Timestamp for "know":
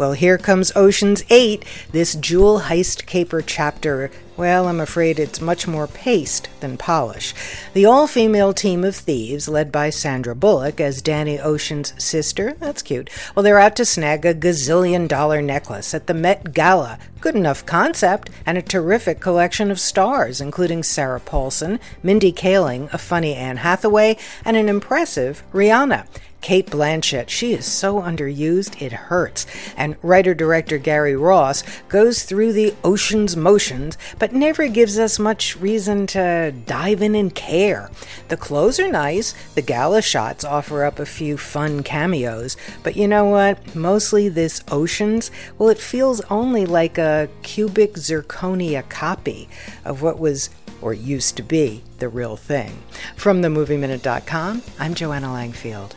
43.06-43.26